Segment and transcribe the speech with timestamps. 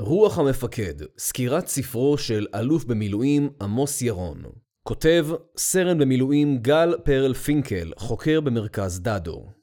[0.00, 4.42] רוח המפקד, סקירת ספרו של אלוף במילואים עמוס ירון.
[4.82, 5.26] כותב
[5.56, 9.59] סרן במילואים גל פרל פינקל, חוקר במרכז דדו.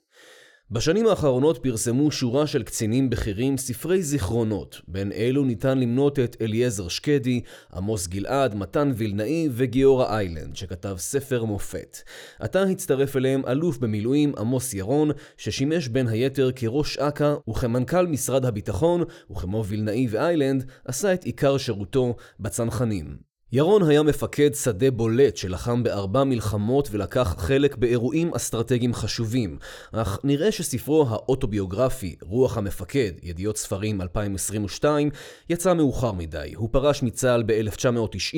[0.71, 6.87] בשנים האחרונות פרסמו שורה של קצינים בכירים ספרי זיכרונות, בין אלו ניתן למנות את אליעזר
[6.87, 7.41] שקדי,
[7.73, 11.97] עמוס גלעד, מתן וילנאי וגיורא איילנד, שכתב ספר מופת.
[12.39, 19.03] עתה הצטרף אליהם אלוף במילואים עמוס ירון, ששימש בין היתר כראש אכ"א וכמנכ"ל משרד הביטחון,
[19.31, 23.26] וכמו וילנאי ואיילנד, עשה את עיקר שירותו בצנחנים.
[23.51, 29.57] ירון היה מפקד שדה בולט שלחם בארבע מלחמות ולקח חלק באירועים אסטרטגיים חשובים,
[29.91, 35.09] אך נראה שספרו האוטוביוגרפי, רוח המפקד, ידיעות ספרים 2022,
[35.49, 36.53] יצא מאוחר מדי.
[36.55, 38.37] הוא פרש מצה"ל ב-1990,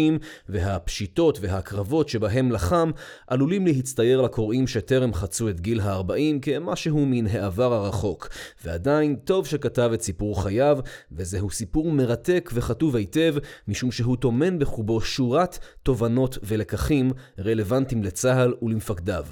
[0.50, 2.92] והפשיטות והקרבות שבהם לחם
[3.28, 8.30] עלולים להצטייר לקוראים שטרם חצו את גיל ה-40 כמשהו מן העבר הרחוק.
[8.64, 10.80] ועדיין, טוב שכתב את סיפור חייו,
[11.12, 13.36] וזהו סיפור מרתק וכתוב היטב,
[13.68, 19.26] משום שהוא טומן בחובו שורת תובנות ולקחים רלוונטיים לצה"ל ולמפקדיו.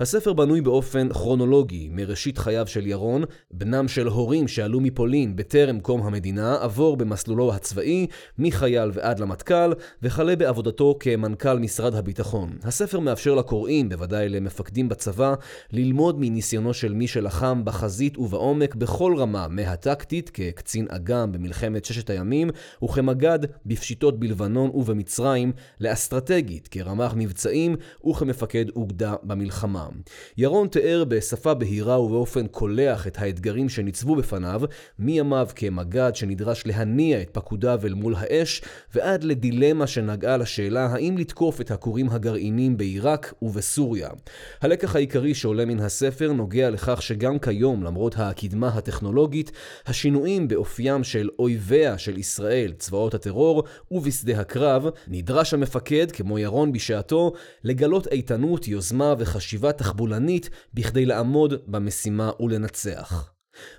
[0.00, 6.02] הספר בנוי באופן כרונולוגי מראשית חייו של ירון, בנם של הורים שעלו מפולין בטרם קום
[6.02, 8.06] המדינה, עבור במסלולו הצבאי,
[8.38, 12.58] מחייל ועד למטכ"ל, וכלה בעבודתו כמנכ"ל משרד הביטחון.
[12.62, 15.34] הספר מאפשר לקוראים, בוודאי למפקדים בצבא,
[15.72, 22.50] ללמוד מניסיונו של מי שלחם בחזית ובעומק בכל רמה, מהטקטית כקצין אג"ם במלחמת ששת הימים,
[22.84, 25.01] וכמג"ד בפשיטות בלבנון ובמ...
[25.02, 29.88] במצרים לאסטרטגית כרמ"ח מבצעים וכמפקד אוגדה במלחמה.
[30.36, 34.62] ירון תיאר בשפה בהירה ובאופן קולח את האתגרים שניצבו בפניו,
[34.98, 38.62] מימיו כמג"ד שנדרש להניע את פקודיו אל מול האש,
[38.94, 44.08] ועד לדילמה שנגעה לשאלה האם לתקוף את הכורים הגרעינים בעיראק ובסוריה.
[44.60, 49.52] הלקח העיקרי שעולה מן הספר נוגע לכך שגם כיום, למרות הקדמה הטכנולוגית,
[49.86, 57.32] השינויים באופיים של אויביה של ישראל, צבאות הטרור, ובשדה הקרב, נדרש המפקד, כמו ירון בשעתו,
[57.64, 63.32] לגלות איתנות, יוזמה וחשיבה תחבולנית בכדי לעמוד במשימה ולנצח.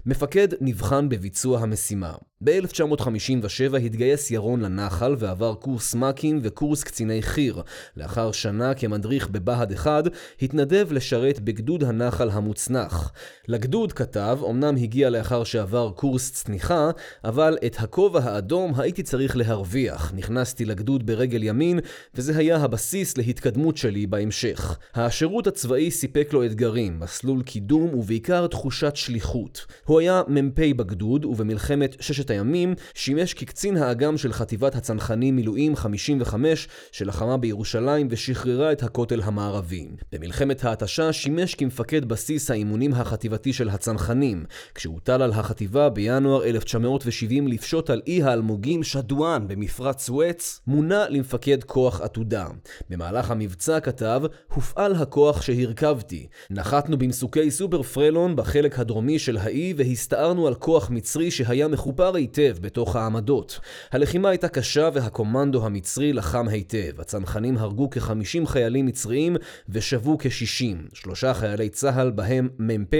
[0.05, 2.13] מפקד נבחן בביצוע המשימה.
[2.43, 7.61] ב-1957 התגייס ירון לנחל ועבר קורס מ"כים וקורס קציני חי"ר.
[7.97, 10.03] לאחר שנה כמדריך בבה"ד 1,
[10.41, 13.11] התנדב לשרת בגדוד הנחל המוצנח.
[13.47, 16.89] לגדוד, כתב, אמנם הגיע לאחר שעבר קורס צניחה,
[17.23, 20.11] אבל את הכובע האדום הייתי צריך להרוויח.
[20.15, 21.79] נכנסתי לגדוד ברגל ימין,
[22.15, 24.77] וזה היה הבסיס להתקדמות שלי בהמשך.
[24.95, 29.65] השירות הצבאי סיפק לו אתגרים, מסלול קידום ובעיקר תחושת שליחות.
[29.85, 36.67] הוא היה מ"פ בגדוד, ובמלחמת ששת הימים שימש כקצין האג"ם של חטיבת הצנחנים מילואים 55
[36.91, 39.87] שלחמה בירושלים ושחררה את הכותל המערבי.
[40.11, 44.45] במלחמת ההתשה שימש כמפקד בסיס האימונים החטיבתי של הצנחנים,
[44.75, 52.01] כשהוטל על החטיבה בינואר 1970 לפשוט על אי האלמוגים שדואן במפרץ סואץ, מונה למפקד כוח
[52.01, 52.47] עתודה.
[52.89, 54.21] במהלך המבצע כתב,
[54.53, 56.27] הופעל הכוח שהרכבתי.
[56.49, 62.55] נחתנו במסוקי סופר פרלון בחלק הדרומי של האי והסתערנו על כוח מצרי שהיה מחופר היטב
[62.61, 63.59] בתוך העמדות.
[63.91, 67.01] הלחימה הייתה קשה והקומנדו המצרי לחם היטב.
[67.01, 69.35] הצנחנים הרגו כ-50 חיילים מצריים
[69.69, 70.93] ושבו כ-60.
[70.93, 72.93] שלושה חיילי צה"ל, בהם מ"פ,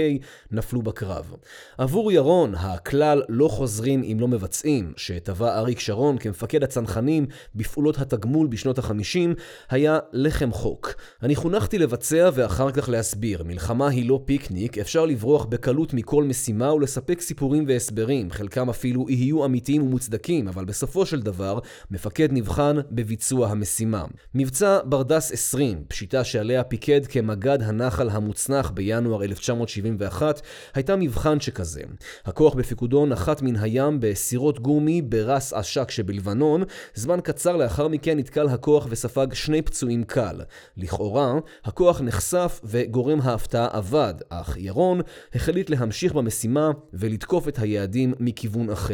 [0.50, 1.34] נפלו בקרב.
[1.78, 8.46] עבור ירון, הכלל לא חוזרים אם לא מבצעים, שטבע אריק שרון כמפקד הצנחנים בפעולות התגמול
[8.46, 9.40] בשנות ה-50,
[9.70, 10.94] היה לחם חוק.
[11.22, 13.42] אני חונכתי לבצע ואחר כך להסביר.
[13.44, 19.44] מלחמה היא לא פיקניק, אפשר לברוח בקלות מכל משימה ולספק סיפורים והסברים, חלקם אפילו יהיו
[19.44, 21.58] אמיתיים ומוצדקים, אבל בסופו של דבר,
[21.90, 24.04] מפקד נבחן בביצוע המשימה.
[24.34, 30.40] מבצע ברדס 20, פשיטה שעליה פיקד כמג"ד הנחל המוצנח בינואר 1971,
[30.74, 31.82] הייתה מבחן שכזה.
[32.24, 36.62] הכוח בפיקודו נחת מן הים בסירות גומי ברס עשק שבלבנון,
[36.94, 40.40] זמן קצר לאחר מכן נתקל הכוח וספג שני פצועים קל.
[40.76, 45.00] לכאורה, הכוח נחשף וגורם ההפתעה אבד, אך ירון
[45.34, 48.93] החליט להמשיך במשימה ולתקוף את היעדים מכיוון אחר.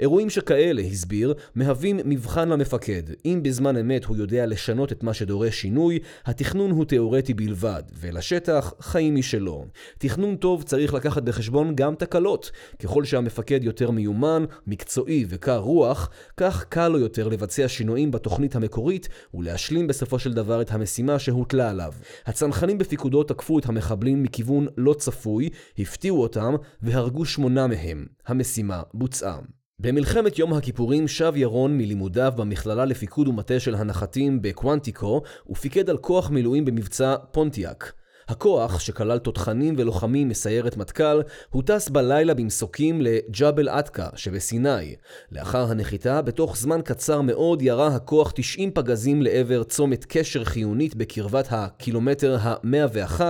[0.00, 3.02] אירועים שכאלה, הסביר, מהווים מבחן למפקד.
[3.24, 8.74] אם בזמן אמת הוא יודע לשנות את מה שדורש שינוי, התכנון הוא תאורטי בלבד, ולשטח
[8.80, 9.64] חיים משלו.
[9.98, 12.50] תכנון טוב צריך לקחת בחשבון גם תקלות.
[12.82, 19.08] ככל שהמפקד יותר מיומן, מקצועי וקר רוח, כך קל לו יותר לבצע שינויים בתוכנית המקורית
[19.34, 21.92] ולהשלים בסופו של דבר את המשימה שהוטלה עליו.
[22.26, 25.48] הצנחנים בפיקודו תקפו את המחבלים מכיוון לא צפוי,
[25.78, 28.06] הפתיעו אותם והרגו שמונה מהם.
[28.26, 29.25] המשימה בוצעה.
[29.78, 36.30] במלחמת יום הכיפורים שב ירון מלימודיו במכללה לפיקוד ומטה של הנחתים בקוונטיקו ופיקד על כוח
[36.30, 37.92] מילואים במבצע פונטיאק.
[38.28, 41.20] הכוח, שכלל תותחנים ולוחמים מסיירת מטכ"ל,
[41.50, 44.96] הוטס בלילה במסוקים לג'בל עתקה שבסיני.
[45.32, 51.46] לאחר הנחיתה, בתוך זמן קצר מאוד ירה הכוח 90 פגזים לעבר צומת קשר חיונית בקרבת
[51.50, 53.20] הקילומטר ה-101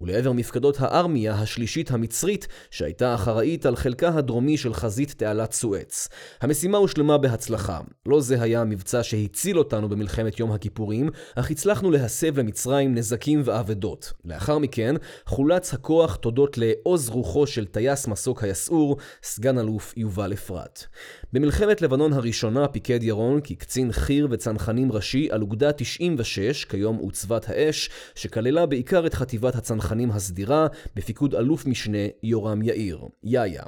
[0.00, 6.08] ולעבר מפקדות הארמיה השלישית המצרית שהייתה אחראית על חלקה הדרומי של חזית תעלת סואץ.
[6.40, 7.80] המשימה הושלמה בהצלחה.
[8.06, 14.12] לא זה היה המבצע שהציל אותנו במלחמת יום הכיפורים, אך הצלחנו להסב למצרים נזקים ואבדות.
[14.42, 14.94] לאחר מכן
[15.26, 20.84] חולץ הכוח תודות לעוז רוחו של טייס מסוק היסעור, סגן אלוף יובל אפרת.
[21.32, 27.90] במלחמת לבנון הראשונה פיקד ירון כקצין חי"ר וצנחנים ראשי על אוגדה 96, כיום עוצבת האש,
[28.14, 30.66] שכללה בעיקר את חטיבת הצנחנים הסדירה,
[30.96, 33.62] בפיקוד אלוף משנה יורם יאיר, יאיה.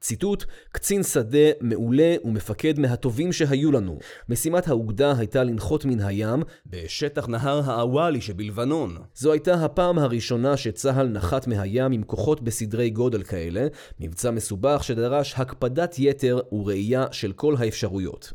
[0.00, 3.98] ציטוט: קצין שדה מעולה ומפקד מהטובים שהיו לנו.
[4.28, 8.96] משימת האוגדה הייתה לנחות מן הים בשטח נהר האוואלי שבלבנון.
[9.14, 13.66] זו הייתה הפעם הראשונה שצה"ל נחת מהים עם כוחות בסדרי גודל כאלה,
[14.00, 18.32] מבצע מסובך שדרש הקפדת יתר וראייה של כל האפשרויות.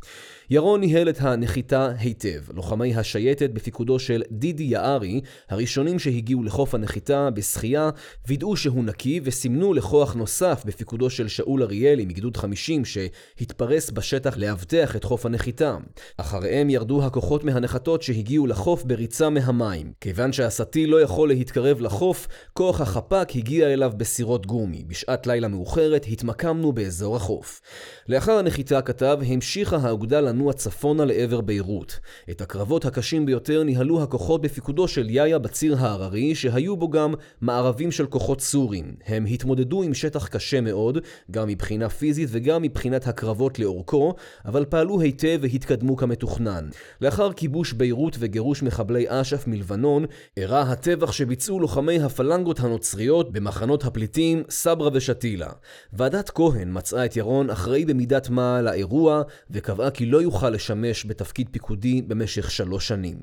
[0.49, 2.41] ירון ניהל את הנחיתה היטב.
[2.53, 7.89] לוחמי השייטת בפיקודו של דידי יערי, הראשונים שהגיעו לחוף הנחיתה בשחייה,
[8.27, 14.95] וידאו שהוא נקי וסימנו לכוח נוסף בפיקודו של שאול אריאלי מגדוד 50 שהתפרס בשטח לאבטח
[14.95, 15.77] את חוף הנחיתה.
[16.17, 19.91] אחריהם ירדו הכוחות מהנחתות שהגיעו לחוף בריצה מהמים.
[20.01, 24.83] כיוון שהסטי לא יכול להתקרב לחוף, כוח החפ"ק הגיע אליו בסירות גומי.
[24.87, 27.61] בשעת לילה מאוחרת התמקמנו באזור החוף.
[28.09, 31.99] לאחר הנחיתה כתב, המשיכה האוגדה לנוע צפונה לעבר ביירות.
[32.29, 37.91] את הקרבות הקשים ביותר ניהלו הכוחות בפיקודו של יאיה בציר ההררי, שהיו בו גם מערבים
[37.91, 38.95] של כוחות סורים.
[39.05, 40.97] הם התמודדו עם שטח קשה מאוד,
[41.31, 44.13] גם מבחינה פיזית וגם מבחינת הקרבות לאורכו,
[44.45, 46.69] אבל פעלו היטב והתקדמו כמתוכנן.
[47.01, 50.05] לאחר כיבוש ביירות וגירוש מחבלי אש"ף מלבנון,
[50.37, 55.49] אירע הטבח שביצעו לוחמי הפלנגות הנוצריות במחנות הפליטים סברה ושתילה.
[55.93, 61.49] ועדת כהן מצאה את ירון אחראי במידת מה לאירוע, וקבעה כי לא יוכל לשמש בתפקיד
[61.51, 63.17] פיקודי במשך שלוש שנים.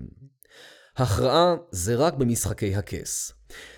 [0.97, 3.33] הכרעה זה רק במשחקי הכס.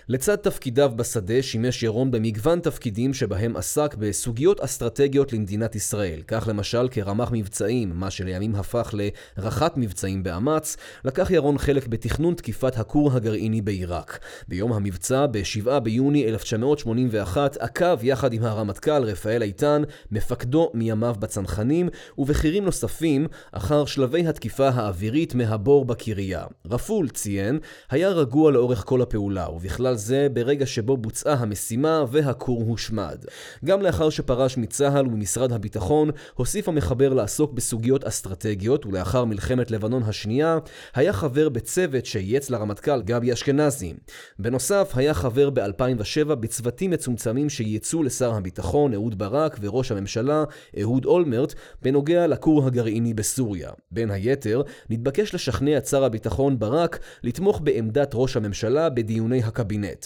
[0.09, 6.21] לצד תפקידיו בשדה שימש ירון במגוון תפקידים שבהם עסק בסוגיות אסטרטגיות למדינת ישראל.
[6.27, 8.93] כך למשל כרמ"ח מבצעים, מה שלימים הפך
[9.37, 14.19] לרח"ט מבצעים באמ"ץ, לקח ירון חלק בתכנון תקיפת הכור הגרעיני בעיראק.
[14.47, 19.81] ביום המבצע, ב-7 ביוני 1981, עקב יחד עם הרמטכ"ל רפאל איתן,
[20.11, 26.45] מפקדו מימיו בצנחנים, ובכירים נוספים, אחר שלבי התקיפה האווירית מהבור בקריה.
[26.65, 27.59] רפול, ציין,
[27.89, 33.25] היה רגוע לאורך כל הפעולה, ובכלל זה ברגע שבו בוצעה המשימה והכור הושמד.
[33.65, 40.57] גם לאחר שפרש מצה"ל וממשרד הביטחון, הוסיף המחבר לעסוק בסוגיות אסטרטגיות, ולאחר מלחמת לבנון השנייה,
[40.95, 43.93] היה חבר בצוות שייעץ לרמטכ"ל גבי אשכנזי.
[44.39, 50.43] בנוסף, היה חבר ב-2007 בצוותים מצומצמים שייעצו לשר הביטחון אהוד ברק וראש הממשלה
[50.81, 53.69] אהוד אולמרט בנוגע לכור הגרעיני בסוריה.
[53.91, 60.05] בין היתר, נתבקש לשכנע את שר הביטחון ברק לתמוך בעמדת ראש הממשלה בדיוני הקבינט.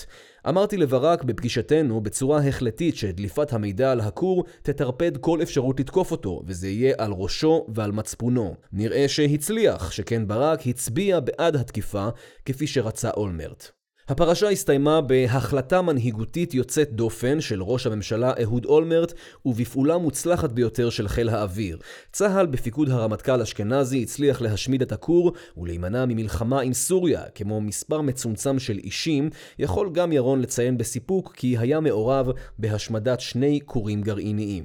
[0.49, 6.69] אמרתי לברק בפגישתנו בצורה החלטית שדליפת המידע על הכור תטרפד כל אפשרות לתקוף אותו, וזה
[6.69, 8.55] יהיה על ראשו ועל מצפונו.
[8.73, 12.07] נראה שהצליח, שכן ברק הצביע בעד התקיפה,
[12.45, 13.80] כפי שרצה אולמרט.
[14.11, 19.13] הפרשה הסתיימה בהחלטה מנהיגותית יוצאת דופן של ראש הממשלה אהוד אולמרט
[19.45, 21.77] ובפעולה מוצלחת ביותר של חיל האוויר.
[22.11, 28.59] צה"ל בפיקוד הרמטכ"ל אשכנזי הצליח להשמיד את הכור ולהימנע ממלחמה עם סוריה, כמו מספר מצומצם
[28.59, 34.63] של אישים, יכול גם ירון לציין בסיפוק כי היה מעורב בהשמדת שני כורים גרעיניים.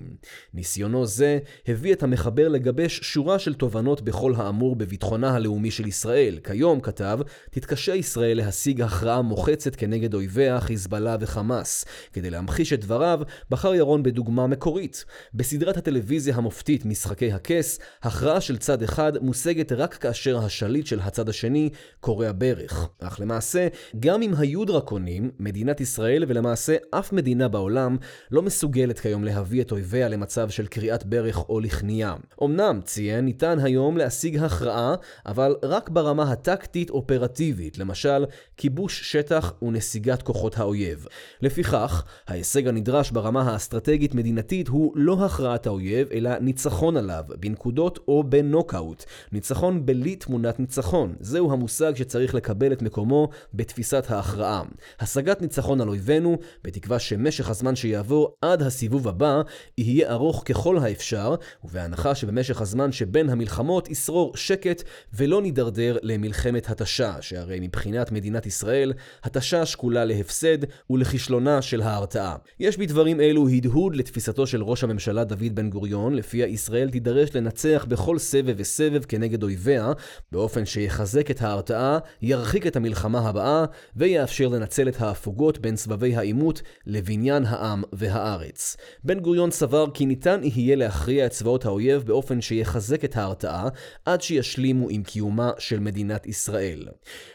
[0.55, 1.39] ניסיונו זה
[1.69, 6.39] הביא את המחבר לגבש שורה של תובנות בכל האמור בביטחונה הלאומי של ישראל.
[6.45, 7.19] כיום, כתב,
[7.51, 11.85] תתקשה ישראל להשיג הכרעה מוחצת כנגד אויביה, חיזבאללה וחמאס.
[12.13, 15.05] כדי להמחיש את דבריו, בחר ירון בדוגמה מקורית.
[15.35, 21.29] בסדרת הטלוויזיה המופתית משחקי הכס, הכרעה של צד אחד מושגת רק כאשר השליט של הצד
[21.29, 22.89] השני קורע ברך.
[22.99, 23.69] אך למעשה,
[24.01, 27.97] גם אם היו דרקונים, מדינת ישראל ולמעשה אף מדינה בעולם
[28.31, 32.17] לא מסוגלת כיום להביא את אויביה למצב של קריעת ברך או לכניעה.
[32.43, 34.95] אמנם, ציין, ניתן היום להשיג הכרעה,
[35.27, 38.25] אבל רק ברמה הטקטית-אופרטיבית, למשל,
[38.57, 41.07] כיבוש שטח ונסיגת כוחות האויב.
[41.43, 49.05] לפיכך, ההישג הנדרש ברמה האסטרטגית-מדינתית הוא לא הכרעת האויב, אלא ניצחון עליו, בנקודות או בנוקאוט.
[49.33, 51.15] ניצחון בלי תמונת ניצחון.
[51.21, 54.63] זהו המושג שצריך לקבל את מקומו בתפיסת ההכרעה.
[55.01, 59.43] השגת ניצחון על אויבינו, בתקווה שמשך הזמן שיעבור עד הסיבוב הבא,
[59.79, 64.83] יהיה ארוך ככל האפשר, ובהנחה שבמשך הזמן שבין המלחמות ישרור שקט
[65.15, 68.93] ולא נידרדר למלחמת התשה, שהרי מבחינת מדינת ישראל,
[69.25, 70.59] התשה שקולה להפסד
[70.91, 72.37] ולכישלונה של ההרתעה.
[72.61, 77.87] יש בדברים אלו הדהוד לתפיסתו של ראש הממשלה דוד בן גוריון, לפיה ישראל תידרש לנצח
[77.89, 79.93] בכל סבב וסבב כנגד אויביה,
[80.33, 83.65] באופן שיחזק את ההרתעה, ירחיק את המלחמה הבאה,
[83.97, 88.77] ויאפשר לנצל את ההפוגות בין סבבי העימות לבניין העם והארץ.
[89.05, 93.69] בן גוריון סבר כי ניתן יהיה להכריע את צבאות האויב באופן שיחזק את ההרתעה,
[94.05, 96.89] עד שישלימו עם קיומה של מדינת ישראל.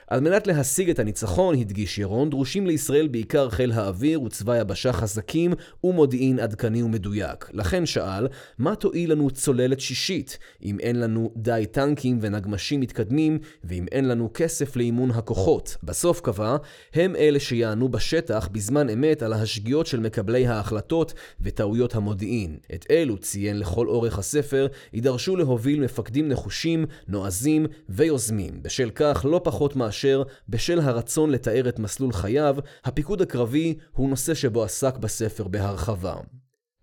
[0.08, 5.54] על מנת להשיג את הניצחון, הדגיש ירון, דרושים לישראל בעיקר חיל האוויר וצבא יבשה חזקים
[5.84, 7.50] ומודיעין עדכני ומדויק.
[7.54, 8.28] לכן שאל,
[8.58, 14.30] מה תועיל לנו צוללת שישית, אם אין לנו די טנקים ונגמשים מתקדמים, ואם אין לנו
[14.34, 15.78] כסף לאימון הכוחות?
[15.84, 16.58] בסוף קבע,
[16.94, 22.58] הם אלה שיענו בשטח בזמן אמת על השגיאות של מקבלי ההחלטות וטעויות המודיעין.
[22.74, 28.64] את אלו, ציין לכל אורך הספר, יידרשו להוביל מפקדים נחושים, נועזים ויוזמים.
[28.64, 34.34] בשל כך, לא פחות מאשר בשל הרצון לתאר את מסלול חייו, הפיקוד הקרבי הוא נושא
[34.34, 36.16] שבו עסק בספר בהרחבה.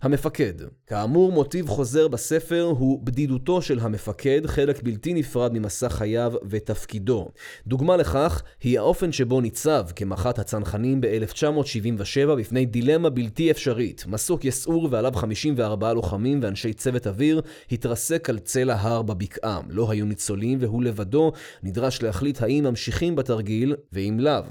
[0.02, 0.52] המפקד.
[0.86, 7.28] כאמור, מוטיב חוזר בספר הוא בדידותו של המפקד, חלק בלתי נפרד ממסע חייו ותפקידו.
[7.66, 14.04] דוגמה לכך היא האופן שבו ניצב כמח"ט הצנחנים ב-1977 בפני דילמה בלתי אפשרית.
[14.06, 17.40] מסוק יסעור ועליו 54 לוחמים ואנשי צוות אוויר
[17.72, 19.60] התרסק על צלע הר בבקעה.
[19.68, 24.42] לא היו ניצולים והוא לבדו נדרש להחליט האם ממשיכים בתרגיל ואם לאו.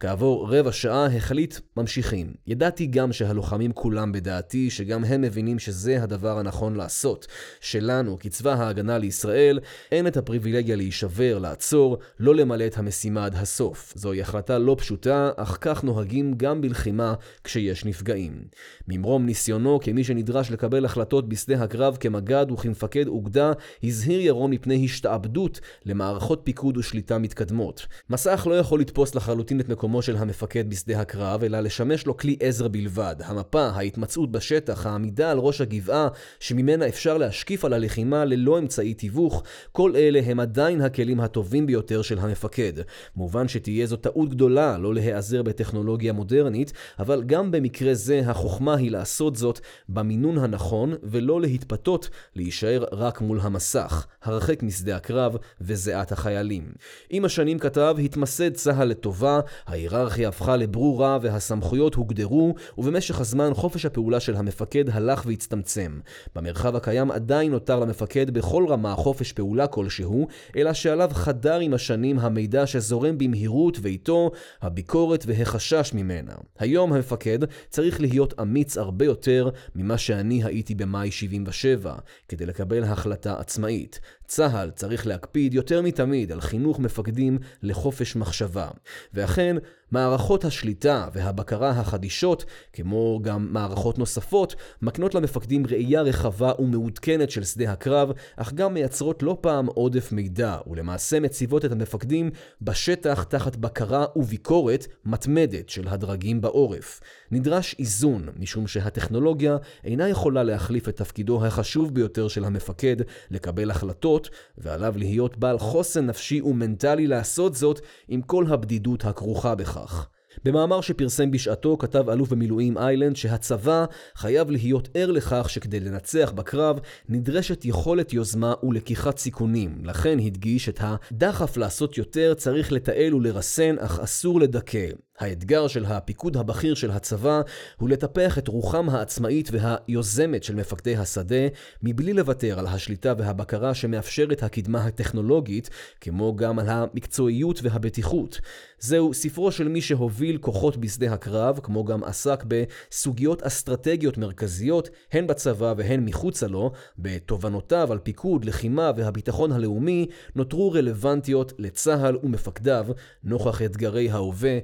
[0.00, 2.32] כעבור רבע שעה החליט ממשיכים.
[2.46, 7.26] ידעתי גם שהלוחמים כולם בדעתי שגם שגם הם מבינים שזה הדבר הנכון לעשות.
[7.60, 9.58] שלנו, כצבא ההגנה לישראל,
[9.92, 13.92] אין את הפריבילגיה להישבר, לעצור, לא למלא את המשימה עד הסוף.
[13.96, 18.44] זוהי החלטה לא פשוטה, אך כך נוהגים גם בלחימה כשיש נפגעים.
[18.88, 23.52] ממרום ניסיונו כמי שנדרש לקבל החלטות בשדה הקרב כמג"ד וכמפקד אוגדה,
[23.84, 27.86] הזהיר ירון מפני השתעבדות למערכות פיקוד ושליטה מתקדמות.
[28.10, 32.36] מסך לא יכול לתפוס לחלוטין את מקומו של המפקד בשדה הקרב, אלא לשמש לו כלי
[32.40, 33.16] עזר בלבד.
[33.24, 36.08] המפה, ההתמצאות בשטח, אך העמידה על ראש הגבעה,
[36.40, 42.02] שממנה אפשר להשקיף על הלחימה ללא אמצעי תיווך, כל אלה הם עדיין הכלים הטובים ביותר
[42.02, 42.72] של המפקד.
[43.16, 48.90] מובן שתהיה זו טעות גדולה לא להיעזר בטכנולוגיה מודרנית, אבל גם במקרה זה החוכמה היא
[48.90, 56.72] לעשות זאת במינון הנכון, ולא להתפתות להישאר רק מול המסך, הרחק משדה הקרב וזיעת החיילים.
[57.10, 64.20] עם השנים כתב, התמסד צה"ל לטובה, ההיררכיה הפכה לברורה והסמכויות הוגדרו, ובמשך הזמן חופש הפעולה
[64.20, 66.00] של המפקד המפקד הלך והצטמצם.
[66.34, 72.18] במרחב הקיים עדיין נותר למפקד בכל רמה חופש פעולה כלשהו, אלא שעליו חדר עם השנים
[72.18, 74.30] המידע שזורם במהירות ואיתו
[74.62, 76.32] הביקורת והחשש ממנה.
[76.58, 81.94] היום המפקד צריך להיות אמיץ הרבה יותר ממה שאני הייתי במאי 77,
[82.28, 84.00] כדי לקבל החלטה עצמאית.
[84.30, 88.68] צה"ל צריך להקפיד יותר מתמיד על חינוך מפקדים לחופש מחשבה.
[89.14, 89.56] ואכן,
[89.92, 97.72] מערכות השליטה והבקרה החדישות, כמו גם מערכות נוספות, מקנות למפקדים ראייה רחבה ומעודכנת של שדה
[97.72, 102.30] הקרב, אך גם מייצרות לא פעם עודף מידע, ולמעשה מציבות את המפקדים
[102.62, 107.00] בשטח תחת בקרה וביקורת מתמדת של הדרגים בעורף.
[107.30, 112.96] נדרש איזון, משום שהטכנולוגיה אינה יכולה להחליף את תפקידו החשוב ביותר של המפקד
[113.30, 114.19] לקבל החלטות,
[114.58, 120.08] ועליו להיות בעל חוסן נפשי ומנטלי לעשות זאת עם כל הבדידות הכרוכה בכך.
[120.44, 123.84] במאמר שפרסם בשעתו כתב אלוף במילואים איילנד שהצבא
[124.16, 129.78] חייב להיות ער לכך שכדי לנצח בקרב נדרשת יכולת יוזמה ולקיחת סיכונים.
[129.84, 134.86] לכן הדגיש את הדחף לעשות יותר צריך לתעל ולרסן אך אסור לדכא.
[135.20, 137.40] האתגר של הפיקוד הבכיר של הצבא
[137.76, 141.48] הוא לטפח את רוחם העצמאית והיוזמת של מפקדי השדה,
[141.82, 148.40] מבלי לוותר על השליטה והבקרה שמאפשרת הקדמה הטכנולוגית, כמו גם על המקצועיות והבטיחות.
[148.78, 155.26] זהו ספרו של מי שהוביל כוחות בשדה הקרב, כמו גם עסק בסוגיות אסטרטגיות מרכזיות, הן
[155.26, 162.86] בצבא והן מחוצה לו, בתובנותיו על פיקוד, לחימה והביטחון הלאומי, נותרו רלוונטיות לצה"ל ומפקדיו,
[163.24, 164.58] נוכח אתגרי ההווה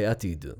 [0.00, 0.54] هي أتيد